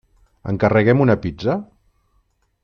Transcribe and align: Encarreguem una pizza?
Encarreguem 0.53 1.05
una 1.05 1.17
pizza? 1.27 1.59